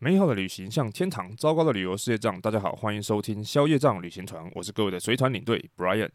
[0.00, 2.40] 美好的旅行像天堂，糟糕的旅游是业障。
[2.40, 6.08] 大家好，欢迎收听消业障旅行团，我是各位的随团领队 Brian。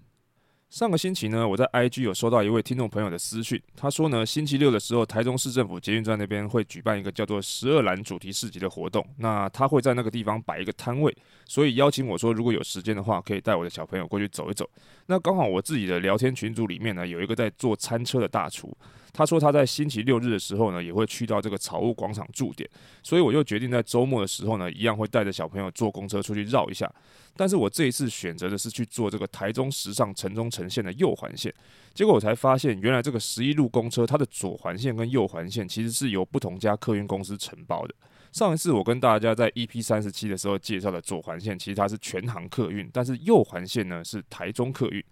[0.69, 11.13] 上个星期呢，我在 IG 有收到一位听众朋友的私讯，他说呢，星期六的时候，台中市政府捷运站那边会举办一个叫做“十二岚”主题市集的活动，那他会在那个地方摆一个摊位，
[11.45, 14.65] 所以邀请我说，如果有时间的话，可以带我的小朋友过去走一走。
[15.07, 18.73] 那刚好我自己的聊天群组里面呢，有一个在做餐车的大厨。
[19.13, 22.67] 他说他在星期六日的时候呢，也会去到这个草悟广场驻点，
[23.03, 26.91] 所以我就决定在周末的时候呢，一样会带着小朋友坐公车出去绕一下。
[27.35, 31.53] 但是我这一次选择的是去坐这个台中时尚城中城线的右环线，
[31.93, 37.93] 结果我才发现，原来这个十一路公车它的左环线跟右环线其实是由不同家客运公司承包的。
[38.31, 45.03] 上一次我跟大家在 EP 三十七的时候介绍的左环线，其实它是全航客运，但是右环线呢是台中客运。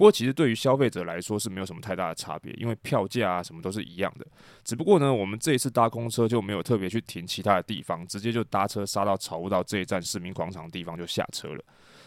[0.00, 4.26] 不过其实对于消费者来说是没有什么太大的差别，因为票价啊什么都是一样的。
[4.64, 11.62] 只不过呢，我们这一次搭公车就没有特别去停其他的地方，直接就搭车杀到草悟道这一站市民广场的地方就下车了。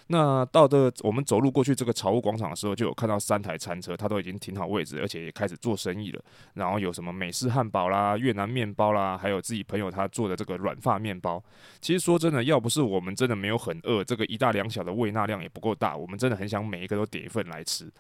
[0.07, 6.21] 那到的我们走路过去这个草悟广场的时候，就有看到三台餐车，它都已经停好位置，而且也开始做生意了。
[6.55, 11.41] 然后有什么美式汉堡啦、越南面包啦，还有自己朋友他做的这个软发面包。
[11.79, 17.91] 其实说真的，要不是我们真的没有很饿，这个一大两小的胃纳量也不够大，我们真的很想每一个都点一份来吃。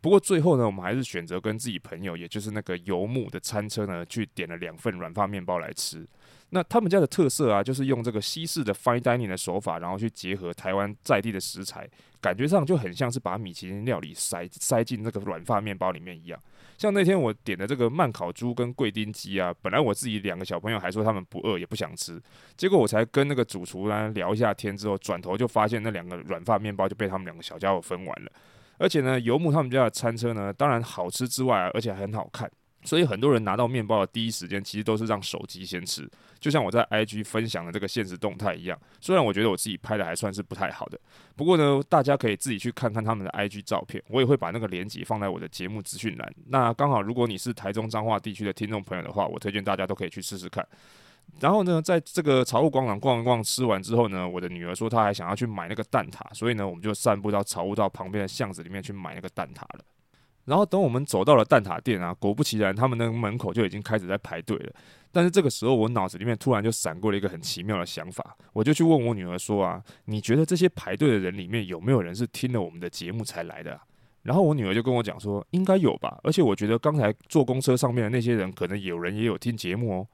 [0.00, 6.04] 不过最后呢，我们还是选择跟自己朋友，也就是那个游牧的餐车呢，去点了两份软发面包来吃。
[6.54, 11.88] 那他们家的特色啊，就是用这个西式的 fine dining 的手法，然后去结合台湾在地的食材，
[12.20, 16.38] 感觉上就很像是把米其林料理塞塞进那个软发面包里面一样。
[16.76, 22.20] 像那天我点的这个慢烤猪跟贵丁鸡啊，本来我自己两个小朋友还说他们不饿也不想吃，
[22.54, 28.30] 结果我才跟那个主厨呢聊一下天之后，转头就发现那两个软发面包就被他们两个小家伙分完了。
[28.76, 32.50] 而且呢，游牧他们家的餐车呢，当然好吃之外，而且还很好看。
[32.84, 36.08] 所以很多人拿到面包的第一时间，其实都是让手机先吃，
[36.40, 38.78] 就像我在 IG 分享的这个现实动态一样。
[39.00, 40.98] 虽然我觉得我自己拍的还算是不太好的，
[41.36, 46.34] 不过呢，大家可以自己去看看他们的 IG 照片，我也会把那个链接放在我的节目资讯栏。
[46.48, 50.66] 那刚好，如果你是台中彰化地区的听众朋友的话，我推荐大家都可以去试试看。
[51.38, 59.84] 然后呢，在这个草悟广场逛一逛，吃完之后呢，我的女儿说她还想要去买那个蛋挞，所以呢，我们就散步到草悟道旁边的巷子里面去买那个蛋挞了。
[60.44, 64.72] 然后等我们走到了蛋挞店啊，果不其然，他们那个门口就已经开始在排队了。
[65.12, 73.82] 但是这个时候，我脑子里面突然就闪过了一个很奇妙的想法，我就去问我女儿说啊，你觉得这些排队的人里面有没有人是听了我们的节目才来的啊？
[74.22, 80.06] 然后我女儿就跟我讲说，应该有吧，而且我觉得刚才坐公车上面的那些人，可能有人也有听节目哦。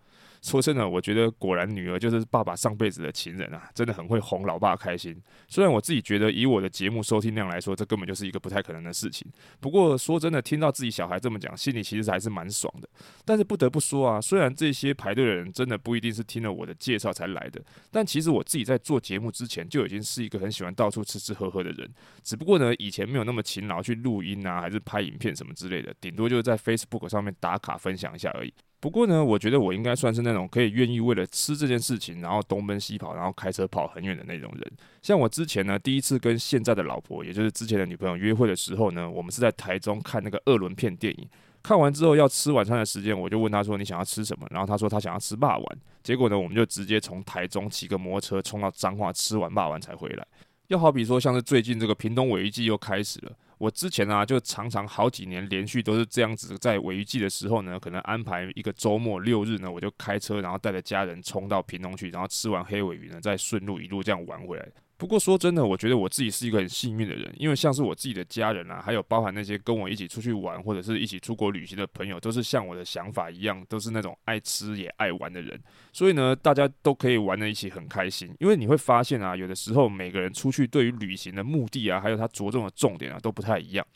[0.42, 5.20] 说真的，我觉得果然女儿就是爸爸上辈子的情人啊，真的很会哄老爸开心。
[5.48, 9.30] 虽然我自己觉得以我的节目收听量来说，这根本就是一个不太可能的事情。
[9.60, 12.88] 不过说真的，听到自己小孩这么讲，心里其实还是蛮爽的。
[13.24, 21.88] 但是不得不说啊，虽然这些排队的人真的不一定是听了我的介绍才来的，但其实我自己在做节目之前就已经是一个很喜欢到处吃吃喝喝的人。
[22.22, 28.52] 只不过呢，以前没有那么勤劳去录音啊，还是拍影片什么之类的，顶多就是在 Facebook 上面打卡分享一下而已。
[28.80, 34.72] 不过呢，我觉得我应该算是那种可以愿意为了吃这件事情，然后东奔西跑，然后开车跑很远的那种人。
[35.02, 41.28] 像我之前呢，第一次跟现在的老婆，也就是之前的女朋友约会的时候呢，我们是在台中看那个二轮片电影。
[41.60, 45.78] 看完之后要吃晚餐的时间，我就问她说：“你想要吃什么？”然后她说她想要吃肉圆。
[46.04, 50.26] 结果呢，我们就直接从台中骑个摩托车冲到彰化，吃完肉圆才回来。
[50.68, 53.32] 又好比说，像是最近这个屏东尾鱼季又开始了。
[53.58, 64.68] 我之前啊，就常常好几年连续都是这样子，在尾鱼季的时候呢，可能安排一个周末六日呢，我就开车，然后带着家人冲到屏东去，然后吃完黑尾鱼呢，再顺路一路这样玩回来。
[64.98, 75.56] 不过说真的，我觉得我自己是一个很幸运的人，因为像是我自己的家人啊，还有包含那些跟我一起出去玩或者是一起出国旅行的朋友，都是像我的想法一样，都是那种爱吃也爱玩的人。
[75.92, 78.34] 所以呢，大家都可以玩在一起很开心。
[78.40, 83.86] 因为你会发现啊，有的时候每个人出去对于旅行的目的啊，还有他着重的重点啊，都不太一样。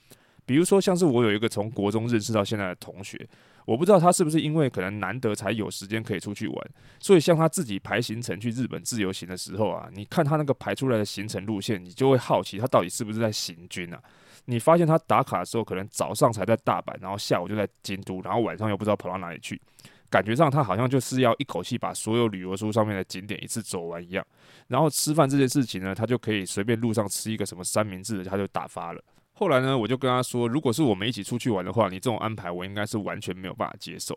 [0.44, 3.28] 比如说，像是我有一个从国中认识到现在的同学。
[3.64, 14.02] 我不知道他是不是因为可能难得才有时间可以出去玩，所以像他自己排行程去日本自由行的时候啊，你看他那个排出来的行程路线，你就会好奇他到底是不是在行军啊？
[14.46, 19.62] 你发现他打卡的时候，可能早上才在大阪，然后下午就在京都，然后晚上又不知道跑到哪里去，
[20.10, 24.26] 感觉上他好像就是要一口气把所有旅游书上面的景点一次走完一样。
[24.66, 29.00] 然后吃饭这件事情呢，他就可以随便路上吃一个什么三明治，他就打发了。
[29.34, 34.16] 后来呢，我就跟他说，如果是我们一起出去玩的话，你这种安排我应该是完全没有办法接受，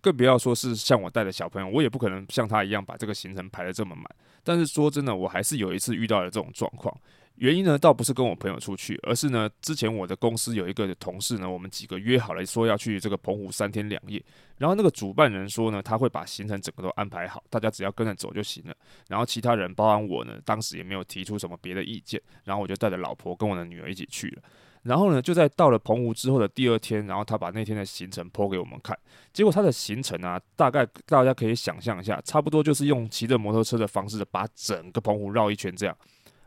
[0.00, 4.04] 更不要说是像我带的小朋友，我也不可能像他一样把这个行程排得这么满。
[4.42, 6.94] 但是说真的，我还是有一次遇到了这种状况，
[7.38, 14.22] 原因呢，倒不是跟我朋友出去，而是呢，之前我的公司有一个同事呢，我们几个约好了，说要去这个澎湖三天两夜。
[14.56, 18.74] 然后那个主办人说呢，他会把行程整个都安排好，大家只要跟着走就行了。
[19.08, 22.20] 然后其他人，包含我呢，当时也没有提出什么别的意见。
[22.44, 24.42] 然后我就带着老婆跟我的女儿一起去了。
[24.82, 28.96] 然后呢，就在到了澎湖之后的第二天，然后他把那天的行程剖给我们看。
[29.32, 35.96] 结果他的行程啊，大概大家可以想象一下，差不多就是用骑着摩托车的方式，把整个澎湖绕一圈这样。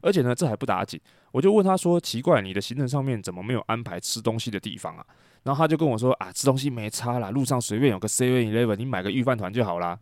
[0.02, 1.00] 而且呢，这还不打紧，
[1.32, 5.06] 我就问他说：“奇怪，你的行程上面怎么没有安排吃东西的地方啊？”
[5.44, 9.98] 然后他就跟我说：“啊，吃东西没差啦，路上随便有个 Seven Eleven，你买个御饭团就好啦。”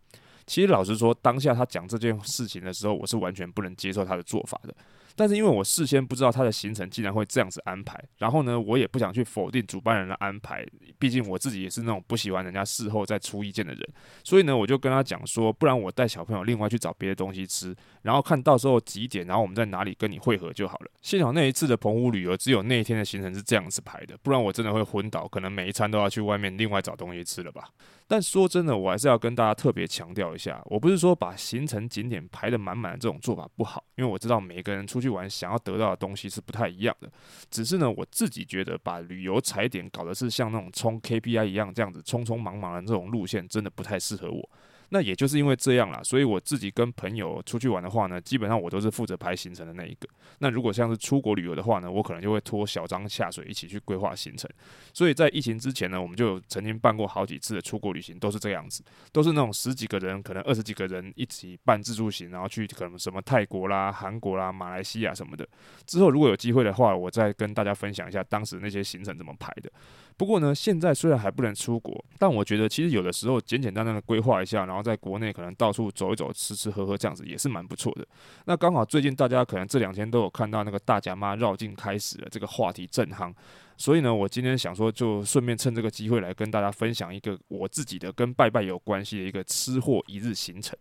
[0.46, 4.76] 其实老实说，当下他讲这件事情的时候，我是完全不能接受他的做法的。
[5.20, 10.66] 但是因为我事先不知道他的行程竟然会这样子安排，然后呢，我也不想去否定主办人的安排，
[10.98, 13.90] 毕竟我自己也是那种不喜欢人家事后再出意见的人，
[14.24, 20.92] 所以呢，我就跟他讲说，不然我带小朋友另外去找别的东西吃，然后看到时候几点，然后我们在哪里跟你会合就好了。
[21.02, 27.68] 幸好那一次的澎湖旅游只有那一天的行程是这样子排的，不然我真的会昏倒，可能每一餐都要去外面另外找东西吃了吧。
[28.12, 37.12] 但说真的，我还是要跟大家特别强调一下，我不是说把行程景点排得满满的这种做法不好，因为我知道每个人出去玩想要得到的东西是不太一样的。
[37.52, 44.50] 只是呢，我自己觉得把旅游踩点搞得是像那种冲 KPI 一样这样子匆匆忙忙的这种路线，真的不太适合我。
[44.90, 50.08] 那也就是因为这样啦，所以我自己跟朋友出去玩的话呢，基本上我都是负责排行程的那一个。
[50.40, 54.50] 那如果像是出国旅游的话呢，我可能就会拖小张下水一起去规划行程。
[54.94, 65.48] 所以在疫情之前呢，我们就曾经办过好几次的出国旅行，都是这样子，都是那种十几个人，可能二十几个人一起办自助行，然后去可能什么泰国啦、韩国啦、马来西亚什么的。
[65.86, 69.72] 之后如果有机会的话，我再跟大家分享一下当时那些行程怎么排的。
[70.20, 78.06] 不过呢，现在虽然还不能出国，但我觉得其实有的时候简简单单的规划一下，然后在国内可能到处走一走、吃吃喝喝这样子也是蛮不错的。
[78.44, 83.34] 那刚好最近大家可能这两天都有看到那个大甲妈绕境开始了，这个话题正夯，
[83.78, 90.78] 所以呢，我今天想说就顺便趁这个机会来跟大家分享一个我自己的跟拜拜有关系的一个吃货一日行程。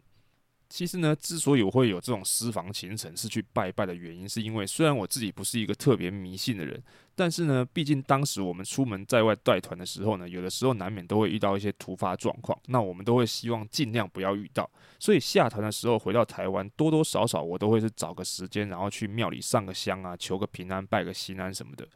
[0.69, 6.83] 其实呢，之所以我会有这种私房行程是去拜拜的原因，是因为虽然我自己不是一个特别迷信的人，
[7.15, 14.71] 但是呢，毕竟当时我们出门在外带团的时候呢，有的时候难免都会遇到一些突发状况，那我们都会希望尽量不要遇到。
[14.99, 21.89] 所以下团的时候回到台湾，多多少少我都会是找个时间，然后去庙里上个香啊，求个平安，拜个心安什么的。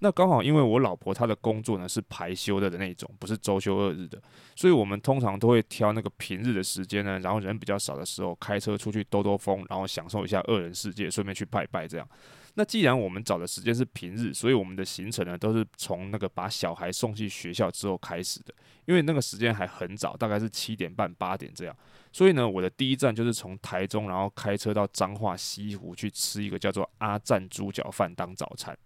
[0.00, 4.22] 那刚好，因为我老婆她的工作呢是排休的的那种，不是周休二日的，
[4.54, 12.08] 所以我们通常都会挑那个平日的时间呢，然后人比较少的时候，开车出去兜兜风，然后享受一下二人世界，顺便去拜拜这样。
[12.54, 18.54] 那既然我们找的时间是平日，所以我们的行程呢都是从那个把小孩送去学校之后开始的，
[18.84, 21.76] 因为那个时间还很早，大概是七点半八点这样。
[22.12, 28.76] 所以呢，我的第一站就是从台中，然后开车到彰化西湖去吃一个叫做阿赞猪脚饭当早餐。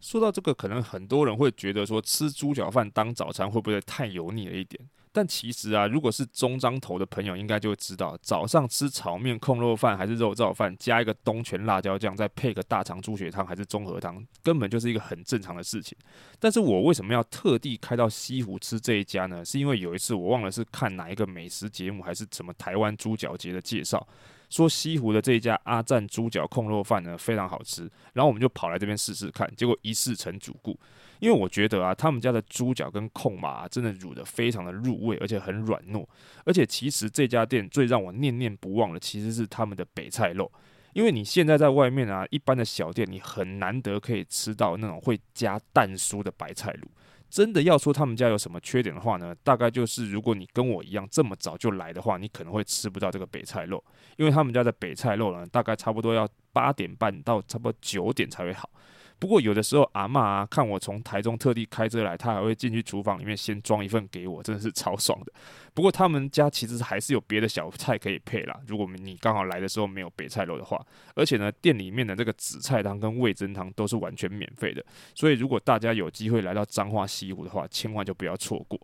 [0.00, 4.80] 说到这个，可能很多人会觉得说，吃猪脚饭当早餐会不会太油腻了一点？
[5.10, 15.96] 但其实啊，如果是中彰投的朋友，应该就会知道，早上吃炒面、控肉饭还是肉燥饭，加一个东泉辣椒酱，再配个大肠猪血汤还是综合汤，根本就是一个很正常的事情。
[16.38, 19.44] 但是我为什么要特地开到西湖吃这一家呢？
[19.44, 24.06] 是因为有一次我忘了是看哪一个美食节目，还是什么台湾猪脚节的介绍。
[24.48, 27.82] 说西湖的这一家阿赞猪脚控肉饭呢，非常好吃，
[28.14, 30.78] 然后我们就跑来这边试试看，结果一试成主顾，
[31.20, 36.06] 因为我觉得啊，他们家的猪脚跟控麻，真的卤得非常的入味，而且很软糯，
[36.44, 40.50] 而且其实这家店最让我念念不忘的，其实是他们的北菜肉，
[40.94, 46.84] 因为你现在在外面啊，一般的小店你很难得可以吃到那种会加蛋酥的白菜卤。
[47.28, 53.82] 真的要说他们家有什么缺点的话呢，大概就是如果你跟我一样这么早就来的话，你可能会吃不到这个北菜肉，
[54.16, 58.70] 因为他们家的北菜肉呢，大概差不多要八点半到差不多九点才会好。
[59.18, 65.32] 不过有的时候阿嬷啊，看我从台中特地开车来，她还会进去厨房里面先装一份给我，真的是超爽的。
[65.74, 68.60] 不过他们家其实还是有别的小菜可以配啦。
[68.66, 70.80] 如果你刚好来的时候没有北菜肉的话，
[71.14, 74.84] 而且呢，店里面的这个紫菜汤跟味增汤都是完全免费的。
[75.14, 78.78] 所以如果大家有机会来到彰化西湖的话，千万就不要错过。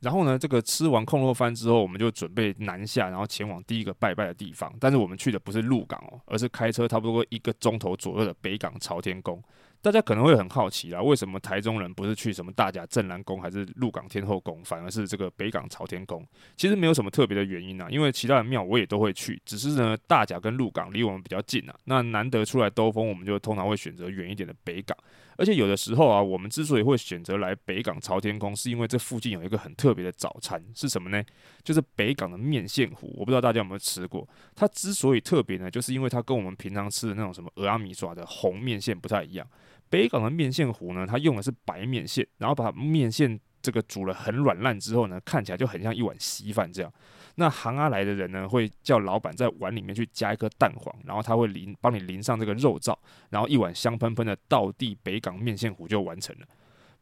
[0.00, 4.72] 然后呢，这个吃完控肉饭之后，我们就准备南下，然后前往第一个拜拜的地方。
[4.78, 9.42] 但是我们去的不是鹿港哦，而是开车差不多一个钟头左右的北港朝天宫。
[9.80, 16.26] 大家可能会很好奇啦，为什么台中人不是去什么大甲镇澜宫还是鹿港天后宫，反而是这个北港朝天宫？
[16.56, 24.96] 其实没有什么特别的原因啊，因为其他的庙我也都会去，只是呢大甲跟鹿港离我们比较近啊，那难得出来兜风，我们就通常会选择远一点的北港。
[25.38, 31.22] 而且有的时候啊，我们之所以会选择来北港朝天宫，是因为这附近有一个很特别的早餐，是什么呢？
[31.62, 33.14] 就是北港的面线糊。
[33.16, 34.28] 我不知道大家有没有吃过。
[34.56, 39.46] 它之所以特别呢，就是因为它跟我们平常吃的那种什么蚵仔米爪的红面线不太一样。
[39.88, 46.92] 北港的面线糊呢，它用的是白面线，然后把面线这个煮了很软烂之后呢，看起来就很像一碗稀饭这样。
[47.38, 52.96] 那行阿来的人呢，会叫老板在碗里面去加一颗蛋黄，然后他会淋帮你淋上这个肉燥，
[53.30, 56.46] 然后一碗香喷喷的道地北港面线糊就完成了。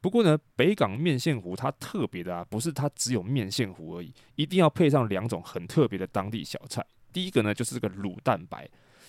[0.03, 6.85] 不过呢，北港面线糊它特别的啊，不是它只有面线糊而已，一定要配上两种很特别的当地小菜。
[7.15, 8.69] 第一个呢，就是这个卤蛋白。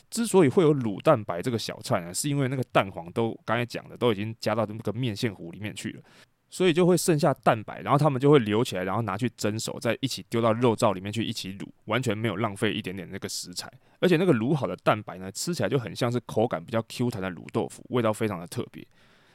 [0.10, 6.02] 之所以会有卤蛋白这个小菜呢，是因为那个蛋黄都刚才讲的都已经加到那个面线糊里面去了。
[6.50, 13.72] 所以就会剩下蛋白，然后他们就会留起来，然后拿去蒸熟，再一起丢到肉燥里面去一起卤，完全没有浪费一点点那个食材。
[14.00, 18.86] 而且那个卤好的蛋白呢，吃起来就很像是口感比较 Q 弹的卤豆腐，味道非常的特别。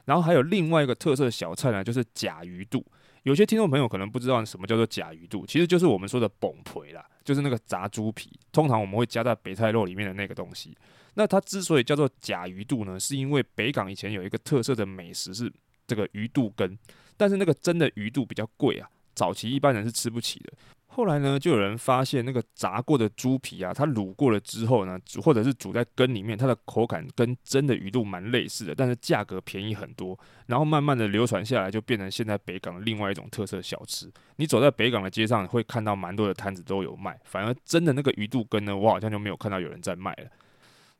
[0.04, 2.84] 然后还有另外一个特色小菜呢，就是甲鱼肚。
[3.24, 10.76] 有些听众朋友可能不知道什么叫做甲鱼肚，其实就是我们说的崩皮啦，就是那个炸猪皮，通常我们会加在北菜肉里面的那个东西。
[11.14, 15.52] 那它之所以叫做甲鱼肚呢，是因为北港以前有一个特色的美食是
[15.86, 16.78] 这个鱼肚羹。
[17.16, 20.52] 但是那个真的鱼肚比较贵啊，早期一般人是吃不起的。
[20.94, 30.18] 后来呢，就有人发现那个炸过的猪皮啊，它卤过了之后呢，或者是煮在羹里面，它的口感跟真的鱼肚蛮类似的，但是价格便宜很多。
[30.48, 34.12] 然后慢慢的流传下来，就变成现在北港的另外一种特色小吃。
[34.36, 37.18] 你走在北港的街上，会看到蛮多的摊子都有卖。
[37.24, 40.28] 反而真的那个鱼肚羹呢，我好像就没有看到有人在卖了。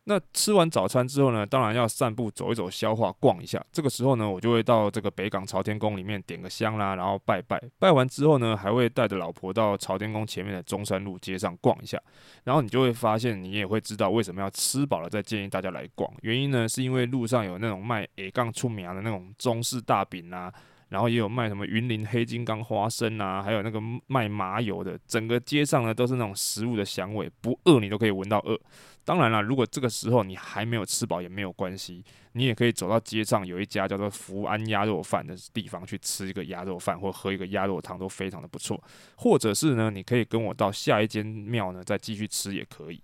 [0.04, 3.64] 那吃完早餐之后呢，当然要散步走一走，消化逛一下。
[3.70, 7.62] 这个时候呢，我就会到这个北港朝天宫里面点个香啦，然后拜拜。
[7.78, 11.96] 拜完之后呢，还会带着老婆到朝天宫前面的中山路街上逛一下。
[12.42, 16.12] 然后你就会发现，你也会知道为什么要吃饱了再建议大家来逛。
[16.22, 20.52] 原因呢，是因为路上有那种卖 A 杠出名的那种中式大饼啊，
[20.92, 24.98] 然后也有卖什么云林黑金刚花生啊，还有那个卖麻油的。
[25.06, 28.60] 整个街上呢，都是那种食物的香味，不饿你都可以闻到饿。
[29.02, 38.78] 当然了，如果这个时候你还没有吃饱也没有关系，你也可以走到街上有一家叫做福安鸭肉饭的地方去吃一个鸭肉饭，或喝一个鸭肉汤都非常的不错。
[39.16, 43.02] 或者是呢，你可以跟我到下一间庙呢再继续吃也可以。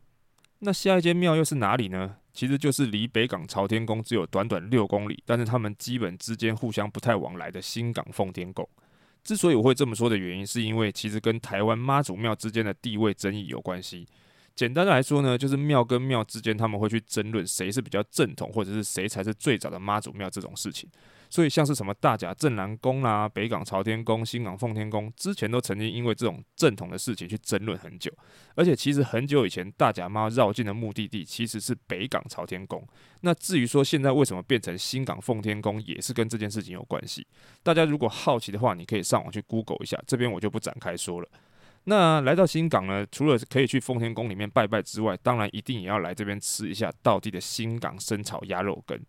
[0.59, 2.16] 那下一间庙又是哪里呢？
[2.38, 8.64] 其实就是离北港朝天宫只有短短六公里，但是他们基本之间互相不太往来的新港奉天宫。
[9.25, 14.07] 之所以我会这么说的原因，是因为其实跟台湾妈祖庙之间的地位争议有关系。
[14.58, 20.90] 简单的来说呢，就是庙跟庙之间他们会去争论谁是比较正统，或者是谁才是最早的妈祖庙这种事情。
[21.30, 28.12] 所以像是什么大甲镇南宫啦、北港朝天宫、新港奉天宫，之前都曾经因为这种正统的事情去争论很久。
[28.56, 32.84] 而且其实很久以前，大甲妈绕境的目的地其实是北港朝天宫。
[33.20, 37.24] 那至于说现在为什么变成新港奉天宫，也是跟这件事情有关系。
[37.62, 41.28] 大家如果好奇的话，你可以上网去 Google 一下，这边我就不展开说了。
[41.88, 49.00] 那来到新港呢，除了可以去奉天宫里面拜拜之外，当然一定也要来这边吃一下道地的新港生炒鸭肉羹。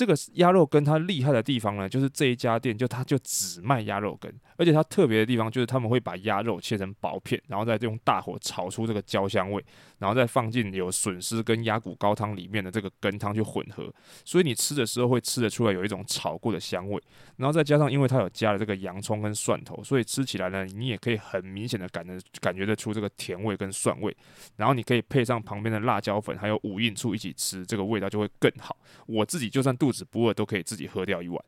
[0.00, 9.62] 这个鸭肉羹它厉害的地方呢，就是这一家店就它就只卖鸭肉羹，而且它特别的地方就是他们会把鸭肉切成薄片，然后再用大火炒出这个焦香味，
[9.98, 13.92] 然后再放进有笋丝跟鸭骨高汤里面的这个羹汤去混合，
[14.24, 16.98] 所以你吃的时候会吃得出来有一种炒过的香味，
[17.36, 24.16] 然后再加上因为它有加了这个洋葱跟蒜头，所以吃起来呢，你也可以很明显的感觉感觉得出这个甜味跟蒜味，
[24.56, 28.74] 然后你可以配上旁边的辣椒粉还有五印醋一起吃，这个味道就会更好。
[29.04, 31.44] 我自己就算肚子不饿都可以自己喝掉一碗。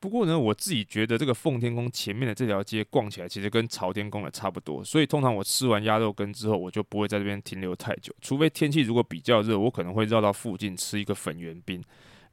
[0.00, 11.80] 不过呢，我自己觉得这个奉天宫前面的这条街逛起来其实跟朝天宫的差不多，所以通常我吃完鸭肉羹之后，我就不会在这边停留太久，除非天气如果比较热，我可能会绕到附近吃一个粉圆冰，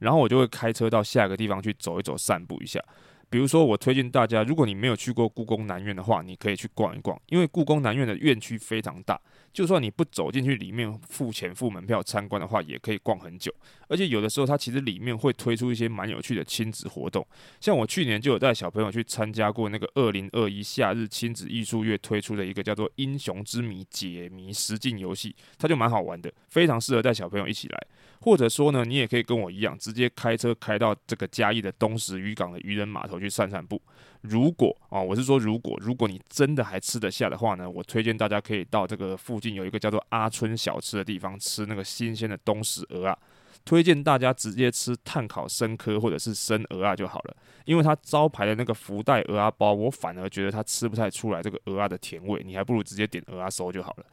[0.00, 2.82] 然后我就会开车到下一个地方去走一走，散步一下。
[3.30, 9.18] 比如说，我推荐大家，如果你没有去过故宫南院的话，你可以去逛一逛，因为故宫南院的院区非常大，
[9.52, 13.54] 就算你不走进去里面付钱付门票参观的话，也可以逛很久。
[13.86, 17.24] 而且有的时候，它其实里面会推出一些蛮有趣的亲子活动，
[17.60, 27.86] 像我去年就有带小朋友去参加过那个二零二一夏日亲子艺术月推出的一个叫做《英雄之谜》解谜实境游戏，它就蛮好玩的，非常适合带小朋友一起来。
[28.22, 33.80] 或者说呢，你也可以跟我一样，直接开车开到这个嘉义的东石渔港的渔人码头去散散步。
[34.22, 43.18] 如果啊，我是说如果，如果你真的还吃得下的话呢，我推荐大家可以到这个附近有一个叫做阿春小吃的地方吃那个新鲜的东石鹅啊。
[43.62, 47.36] 推荐大家直接吃炭烤生科或者是生鹅啊就好了，
[47.66, 54.04] 因为它招牌的那个福袋鹅啊包，我反而觉得它吃不太出来这个鹅啊的甜味，你还不如直接点鹅啊烧就好了。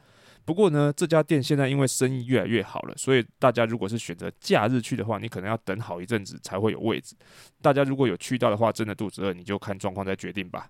[0.48, 7.18] 不过呢，这家店现在因为生意越来越好了，所以大家如果是选择假日去的话，你可能要等好一阵子才会有位置。
[7.62, 10.70] 大家如果有去到的话，真的肚子饿，你就看状况再决定吧。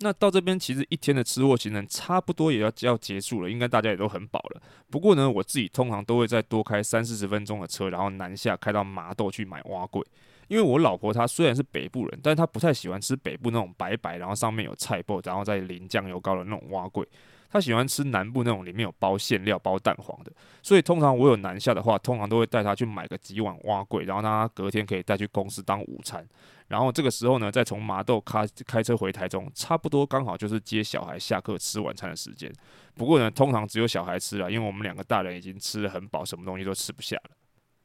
[0.00, 4.62] 那到这边其实一天的吃货行程差不多也要要结束了，应该大家也都很饱了。
[4.90, 10.04] 不过呢，我自己通常都会再多开三四十分钟的车，然后南下开到麻豆去买碗粿。
[10.48, 17.06] 因为我老婆她虽然是北部人，但她不太喜欢吃北部那种白白，然后上面有菜脯，然后再淋酱油膏的那种碗粿。
[17.50, 26.26] 他喜欢吃南部那种里面有包馅料、包蛋黄的，所以通常我有南下的话，通常都会带他去买个几碗碗粿，然后让他隔天可以带去公司当午餐。
[26.66, 32.52] 然后这个时候呢，再从麻豆开开车回台中，差不多刚好就是接小孩下课吃晚餐的时间。
[32.94, 37.30] 不过呢，通常只有小孩吃了，因为我们两个大人已经吃得很饱，什么东西都吃不下了。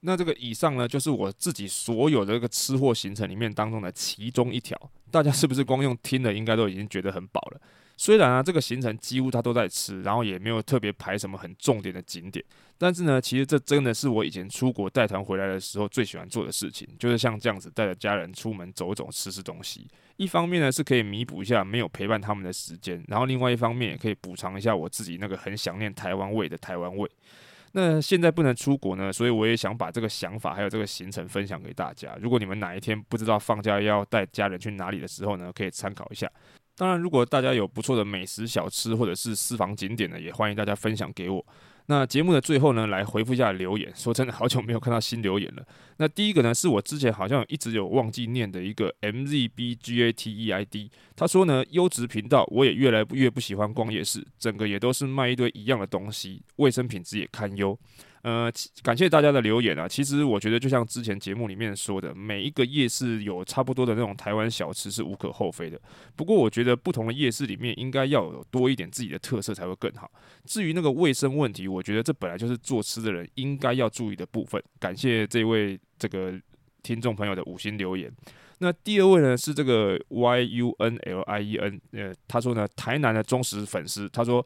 [0.01, 4.77] 那这个以上呢，就是我自己所有的这个吃货行程里面当中的其中一条。
[5.09, 7.61] 大家是不是光用听的，应该都已经觉得很饱了？
[7.95, 12.43] 虽然啊，这个行程几乎他都在吃，然后也没有特别排什么很重点的景点，
[12.77, 19.87] 但是呢，其实这真的是我以前出国带团回来的时候最喜欢做的事情，就是像这样子带着家人出门走走、吃吃东西。
[20.17, 27.09] 一方面呢，是可以弥补一下没有陪伴他们的时间，然后另外一方面也可以补偿一下我自己那个很想念台湾味的台湾味。
[27.75, 32.15] 那现在不能出国呢，所以我也想把这个想法还有这个行程分享给大家。
[32.21, 36.29] 如果你们哪一天不知道放假要带家人去哪里的时候呢，可以参考一下。
[36.75, 41.45] 当然，如果大家有不错的美食小吃或者是私房景点呢，也欢迎大家分享给我。
[41.87, 43.91] 那节目的最后呢，来回复一下留言。
[43.93, 45.63] 说真的，好久没有看到新留言了。
[45.97, 50.89] 那第一个呢，是我之前好像一直有忘记念的一个 MZBGATEID。
[51.15, 57.77] 他说呢，优质频道，我也越来越不喜欢逛夜市，整个也都是卖一堆一样的东西，卫生品质也堪忧。
[58.23, 58.49] 呃，
[58.81, 59.85] 感谢大家的留言啊。
[59.85, 65.77] 其实我觉得，就像之前节目里面说的，每一个夜市有差不多的那种台湾小吃是无可厚非的。
[66.15, 70.09] 不过，我觉得不同的夜市里面应该要有多一点自己的特色才会更好。
[70.45, 74.63] 至于那个卫生问题，我觉得这本来就是做吃的人应该要注意的部分。
[74.79, 76.33] 感谢这位这个
[76.81, 78.09] 听众朋友的五星留言。
[78.59, 84.45] 那第二位呢是这个 Y U N L I E N，呃，他说呢，台南的忠实粉丝，他说。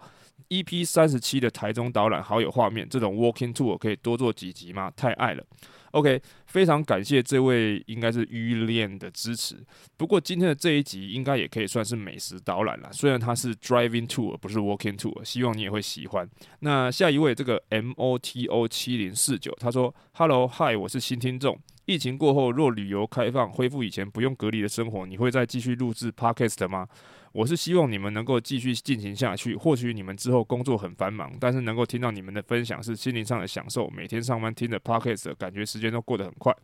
[0.50, 4.92] EP 三十七的台中导览好有画面，这种 walking tour 可以多做几集吗？
[4.96, 5.44] 太爱了。
[5.92, 9.56] OK，非常感谢这位应该是于恋的支持。
[9.96, 16.30] 不过今天的这一集应该也可以算是美食导览了，虽然它是 driving tour 不是 walking tour，希望你也会喜欢。
[16.60, 21.58] 那下一位这个 MOTO 七零四九，他说：Hello Hi，我是新听众。
[21.86, 26.86] 疫情过后，若旅游开放，恢复以前不用隔离的生活，你会再继续录制 Podcast 吗？
[27.32, 29.56] 我是希望你们能够继续进行下去。
[29.56, 33.90] 或许你们之后工作很繁忙，但是能够听到你们的分享是心灵上的享受。
[33.90, 36.56] 每天上班听着 p o c k e t 感觉时间都过得很快。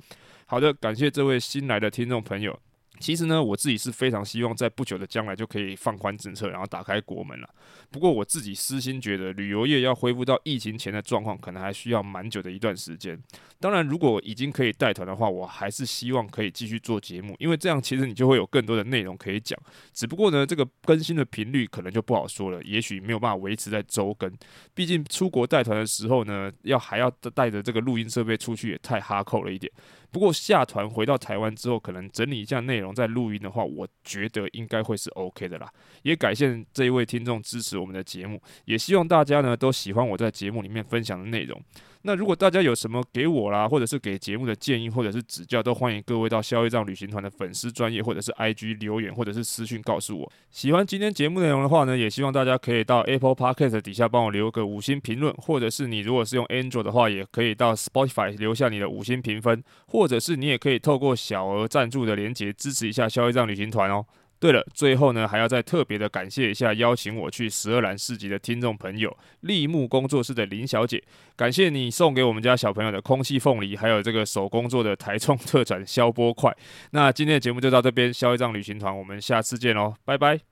[0.45, 2.59] 好的，感谢这位新来的听众朋友。
[2.99, 7.49] 其实呢，我自己是非常希望在不久的将来就可以放宽政策，然后打开国门了。
[7.91, 13.19] 不过我自己私心觉得，旅游业要恢复到疫情前的状况，可能还需要蛮久的一段时间。
[13.59, 19.59] 当然，如果已经可以带团的话，我还是希望可以继续做节目，因为这样其实你就会有更多的内容可以讲。
[19.91, 24.31] 只不过呢，这个更新的频率可能就不好说了，也许没有办法维持在周更。
[24.73, 29.71] 毕竟出国带团的时候呢，要还要带着这个录音设备出去，也太哈扣了一点。
[30.13, 35.67] 不过下团回到台湾之后，可能整理一下内容再录音的话，我觉得应该会是 OK 的啦。
[36.03, 41.59] 也感谢这一位听众支持我们的节目，也希望大家呢都喜欢我在节目里面分享的内容。
[42.05, 50.31] 那如果大家有什么给我啦，或者是给节目的建议，或者是指教，都欢迎各位到消业障旅行团的粉丝专业，或者是 IG 留言，或者是私讯告诉我。
[50.51, 64.05] 喜欢今天节目内容的话呢，也希望大家可以到 Apple Podcast 底下帮我留个五星评论，或者是你如果是用 Android 的话，也可以到 Spotify 留下你的五星评分，或者是你也可以透过小额赞助的连结支持一下消业障旅行团哦。
[64.43, 71.01] 对了，最后呢，还要再特别的感谢一下邀请我去十二兰市集的听众朋友，立木工作室的林小姐，
[71.37, 76.53] 感谢你送给我们家小朋友的空气凤梨，还有这个手工做的台中特产消波块。
[76.91, 80.43] 那今天的节目就到这边，消一张旅行团，我们下次见喽，拜拜。